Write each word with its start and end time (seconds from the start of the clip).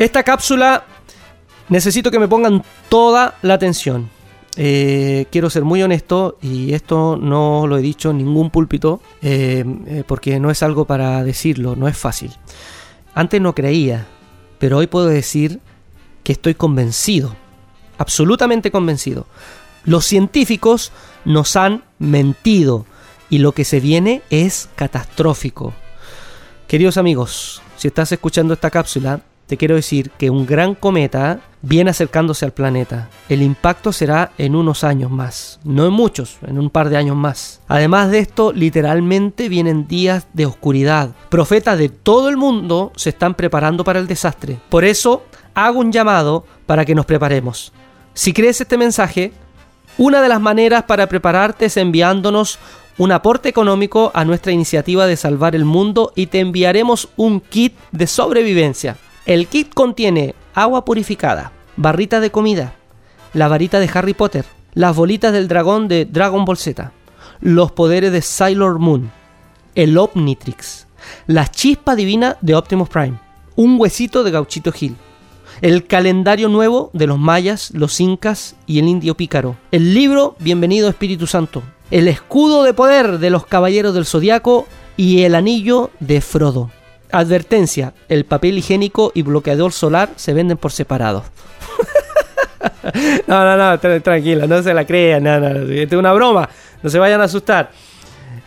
Esta 0.00 0.22
cápsula 0.22 0.84
necesito 1.68 2.10
que 2.10 2.18
me 2.18 2.26
pongan 2.26 2.64
toda 2.88 3.36
la 3.42 3.52
atención. 3.52 4.08
Eh, 4.56 5.26
quiero 5.30 5.50
ser 5.50 5.62
muy 5.62 5.82
honesto 5.82 6.38
y 6.40 6.72
esto 6.72 7.18
no 7.20 7.66
lo 7.66 7.76
he 7.76 7.82
dicho 7.82 8.10
en 8.10 8.16
ningún 8.16 8.48
púlpito 8.48 9.02
eh, 9.20 9.62
eh, 9.86 10.02
porque 10.06 10.40
no 10.40 10.50
es 10.50 10.62
algo 10.62 10.86
para 10.86 11.22
decirlo, 11.22 11.76
no 11.76 11.86
es 11.86 11.98
fácil. 11.98 12.32
Antes 13.14 13.42
no 13.42 13.54
creía, 13.54 14.06
pero 14.58 14.78
hoy 14.78 14.86
puedo 14.86 15.06
decir 15.06 15.60
que 16.24 16.32
estoy 16.32 16.54
convencido, 16.54 17.36
absolutamente 17.98 18.70
convencido. 18.70 19.26
Los 19.84 20.06
científicos 20.06 20.92
nos 21.26 21.56
han 21.56 21.84
mentido 21.98 22.86
y 23.28 23.36
lo 23.36 23.52
que 23.52 23.66
se 23.66 23.80
viene 23.80 24.22
es 24.30 24.70
catastrófico. 24.76 25.74
Queridos 26.68 26.96
amigos, 26.96 27.60
si 27.76 27.88
estás 27.88 28.10
escuchando 28.12 28.54
esta 28.54 28.70
cápsula, 28.70 29.24
te 29.50 29.56
quiero 29.56 29.74
decir 29.74 30.12
que 30.12 30.30
un 30.30 30.46
gran 30.46 30.76
cometa 30.76 31.40
viene 31.60 31.90
acercándose 31.90 32.44
al 32.44 32.52
planeta. 32.52 33.08
El 33.28 33.42
impacto 33.42 33.92
será 33.92 34.30
en 34.38 34.54
unos 34.54 34.84
años 34.84 35.10
más, 35.10 35.58
no 35.64 35.84
en 35.86 35.92
muchos, 35.92 36.38
en 36.46 36.56
un 36.56 36.70
par 36.70 36.88
de 36.88 36.96
años 36.96 37.16
más. 37.16 37.60
Además 37.66 38.12
de 38.12 38.20
esto, 38.20 38.52
literalmente 38.52 39.48
vienen 39.48 39.88
días 39.88 40.28
de 40.34 40.46
oscuridad. 40.46 41.10
Profetas 41.30 41.78
de 41.78 41.88
todo 41.88 42.28
el 42.28 42.36
mundo 42.36 42.92
se 42.94 43.10
están 43.10 43.34
preparando 43.34 43.82
para 43.82 43.98
el 43.98 44.06
desastre. 44.06 44.60
Por 44.68 44.84
eso, 44.84 45.24
hago 45.52 45.80
un 45.80 45.90
llamado 45.90 46.46
para 46.66 46.84
que 46.84 46.94
nos 46.94 47.06
preparemos. 47.06 47.72
Si 48.14 48.32
crees 48.32 48.60
este 48.60 48.78
mensaje, 48.78 49.32
una 49.98 50.22
de 50.22 50.28
las 50.28 50.40
maneras 50.40 50.84
para 50.84 51.08
prepararte 51.08 51.64
es 51.64 51.76
enviándonos 51.76 52.60
un 52.98 53.10
aporte 53.10 53.48
económico 53.48 54.12
a 54.14 54.24
nuestra 54.24 54.52
iniciativa 54.52 55.08
de 55.08 55.16
salvar 55.16 55.56
el 55.56 55.64
mundo 55.64 56.12
y 56.14 56.28
te 56.28 56.38
enviaremos 56.38 57.08
un 57.16 57.40
kit 57.40 57.74
de 57.90 58.06
sobrevivencia. 58.06 58.96
El 59.30 59.46
kit 59.46 59.72
contiene 59.72 60.34
agua 60.54 60.84
purificada, 60.84 61.52
barrita 61.76 62.18
de 62.18 62.32
comida, 62.32 62.74
la 63.32 63.46
varita 63.46 63.78
de 63.78 63.88
Harry 63.94 64.12
Potter, 64.12 64.44
las 64.74 64.96
bolitas 64.96 65.32
del 65.32 65.46
dragón 65.46 65.86
de 65.86 66.04
Dragon 66.04 66.44
Ball 66.44 66.56
Z, 66.56 66.90
los 67.40 67.70
poderes 67.70 68.10
de 68.10 68.22
Sailor 68.22 68.80
Moon, 68.80 69.12
el 69.76 69.96
Omnitrix, 69.96 70.88
la 71.28 71.46
chispa 71.46 71.94
divina 71.94 72.38
de 72.40 72.56
Optimus 72.56 72.88
Prime, 72.88 73.20
un 73.54 73.80
huesito 73.80 74.24
de 74.24 74.32
Gauchito 74.32 74.72
Hill, 74.76 74.96
el 75.60 75.86
calendario 75.86 76.48
nuevo 76.48 76.90
de 76.92 77.06
los 77.06 77.20
mayas, 77.20 77.70
los 77.70 78.00
incas 78.00 78.56
y 78.66 78.80
el 78.80 78.88
indio 78.88 79.16
pícaro, 79.16 79.56
el 79.70 79.94
libro 79.94 80.34
Bienvenido 80.40 80.88
Espíritu 80.88 81.28
Santo, 81.28 81.62
el 81.92 82.08
escudo 82.08 82.64
de 82.64 82.74
poder 82.74 83.20
de 83.20 83.30
los 83.30 83.46
caballeros 83.46 83.94
del 83.94 84.06
zodiaco 84.06 84.66
y 84.96 85.22
el 85.22 85.36
anillo 85.36 85.92
de 86.00 86.20
Frodo. 86.20 86.72
Advertencia, 87.12 87.92
el 88.08 88.24
papel 88.24 88.58
higiénico 88.58 89.12
y 89.14 89.22
bloqueador 89.22 89.72
solar 89.72 90.10
se 90.16 90.32
venden 90.32 90.56
por 90.56 90.72
separado. 90.72 91.24
no, 93.26 93.44
no, 93.44 93.56
no, 93.56 94.00
tranquila, 94.00 94.46
no 94.46 94.62
se 94.62 94.74
la 94.74 94.84
crean, 94.84 95.22
no, 95.24 95.40
no, 95.40 95.48
es 95.70 95.92
una 95.92 96.12
broma, 96.12 96.48
no 96.82 96.90
se 96.90 96.98
vayan 96.98 97.20
a 97.20 97.24
asustar. 97.24 97.70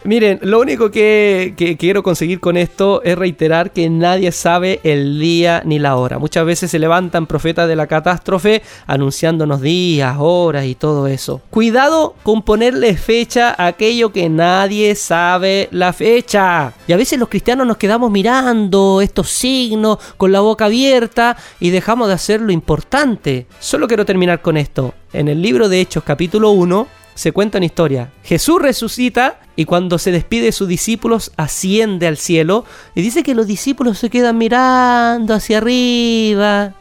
Miren, 0.05 0.39
lo 0.41 0.59
único 0.59 0.91
que, 0.91 1.75
quiero 1.79 2.03
conseguir 2.03 2.41
con 2.41 2.57
esto 2.57 3.01
es 3.03 3.17
reiterar 3.17 3.71
que 3.71 3.89
nadie 3.89 4.33
sabe 4.33 4.81
el 4.83 5.17
día 5.17 5.61
ni 5.65 5.79
la 5.79 5.95
hora. 5.95 6.19
Muchas 6.19 6.45
veces 6.45 6.71
se 6.71 6.77
levantan 6.77 7.25
profetas 7.25 7.69
de 7.69 7.77
la 7.77 7.87
catástrofe 7.87 8.63
anunciándonos 8.85 9.61
días, 9.61 10.17
horas 10.19 10.65
y 10.65 10.75
todo 10.75 11.07
eso. 11.07 11.41
Cuidado 11.49 12.15
con 12.23 12.41
ponerle 12.41 12.97
fecha 12.97 13.55
a 13.57 13.67
aquello 13.67 14.11
que 14.11 14.27
nadie 14.27 14.93
sabe 14.95 15.69
la 15.71 15.93
fecha. 15.93 16.73
Y 16.85 16.91
a 16.91 16.97
veces 16.97 17.17
los 17.17 17.29
cristianos 17.29 17.65
nos 17.65 17.77
quedamos 17.77 18.11
mirando 18.11 18.99
estos 19.01 19.29
signos 19.29 19.99
con 20.17 20.33
la 20.33 20.41
boca 20.41 20.65
abierta 20.65 21.37
y 21.61 21.69
dejamos 21.69 22.09
de 22.09 22.15
hacer 22.15 22.41
lo 22.41 22.51
importante. 22.51 23.47
Solo 23.59 23.87
quiero 23.87 24.05
terminar 24.05 24.41
con 24.41 24.57
esto. 24.57 24.93
En 25.13 25.29
el 25.29 25.41
libro 25.41 25.69
de 25.69 25.79
Hechos 25.79 26.03
capítulo 26.03 26.51
1 26.51 27.02
se 27.15 27.31
cuenta 27.31 27.57
una 27.57 27.65
historia. 27.65 28.11
Jesús 28.23 28.61
resucita 28.61 29.39
y 29.55 29.65
cuando 29.65 29.97
se 29.97 30.11
despide 30.11 30.45
de 30.45 30.51
sus 30.51 30.67
discípulos 30.67 31.31
asciende 31.37 32.07
al 32.07 32.17
cielo 32.17 32.65
y 32.95 33.01
dice 33.01 33.23
que 33.23 33.35
los 33.35 33.47
discípulos 33.47 33.97
se 33.99 34.09
quedan 34.09 34.37
mirando 34.37 35.33
hacia 35.33 35.59
arriba. 35.59 36.73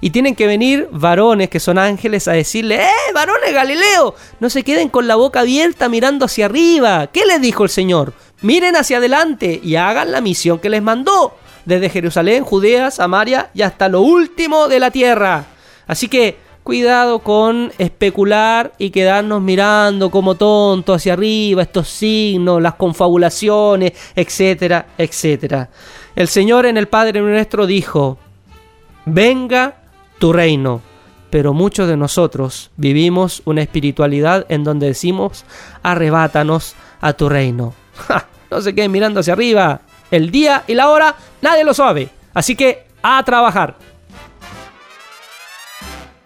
Y 0.00 0.10
tienen 0.10 0.36
que 0.36 0.46
venir 0.46 0.88
varones 0.92 1.48
que 1.48 1.58
son 1.58 1.76
ángeles 1.76 2.28
a 2.28 2.32
decirle, 2.32 2.82
¡eh, 2.82 3.12
varones 3.14 3.52
Galileo! 3.52 4.14
No 4.38 4.48
se 4.48 4.62
queden 4.62 4.90
con 4.90 5.08
la 5.08 5.16
boca 5.16 5.40
abierta 5.40 5.88
mirando 5.88 6.26
hacia 6.26 6.44
arriba. 6.44 7.08
¿Qué 7.08 7.26
les 7.26 7.40
dijo 7.40 7.64
el 7.64 7.70
Señor? 7.70 8.12
Miren 8.40 8.76
hacia 8.76 8.98
adelante 8.98 9.60
y 9.62 9.74
hagan 9.74 10.12
la 10.12 10.20
misión 10.20 10.60
que 10.60 10.70
les 10.70 10.82
mandó. 10.82 11.34
Desde 11.64 11.90
Jerusalén, 11.90 12.44
Judea, 12.44 12.90
Samaria 12.90 13.50
y 13.54 13.62
hasta 13.62 13.88
lo 13.88 14.02
último 14.02 14.68
de 14.68 14.78
la 14.78 14.90
tierra. 14.90 15.46
Así 15.86 16.06
que 16.06 16.38
cuidado 16.68 17.20
con 17.20 17.72
especular 17.78 18.74
y 18.76 18.90
quedarnos 18.90 19.40
mirando 19.40 20.10
como 20.10 20.34
tonto 20.34 20.92
hacia 20.92 21.14
arriba 21.14 21.62
estos 21.62 21.88
signos, 21.88 22.60
las 22.60 22.74
confabulaciones, 22.74 23.92
etcétera, 24.14 24.88
etcétera. 24.98 25.70
El 26.14 26.28
Señor 26.28 26.66
en 26.66 26.76
el 26.76 26.86
Padre 26.86 27.22
nuestro 27.22 27.66
dijo, 27.66 28.18
venga 29.06 29.76
tu 30.18 30.30
reino. 30.30 30.82
Pero 31.30 31.54
muchos 31.54 31.88
de 31.88 31.96
nosotros 31.96 32.70
vivimos 32.76 33.40
una 33.46 33.62
espiritualidad 33.62 34.44
en 34.50 34.62
donde 34.62 34.88
decimos, 34.88 35.46
arrebátanos 35.82 36.74
a 37.00 37.14
tu 37.14 37.30
reino. 37.30 37.72
no 38.50 38.60
se 38.60 38.74
queden 38.74 38.92
mirando 38.92 39.20
hacia 39.20 39.32
arriba. 39.32 39.80
El 40.10 40.30
día 40.30 40.64
y 40.66 40.74
la 40.74 40.90
hora 40.90 41.16
nadie 41.40 41.64
lo 41.64 41.72
sabe. 41.72 42.10
Así 42.34 42.54
que 42.54 42.88
a 43.02 43.22
trabajar. 43.24 43.76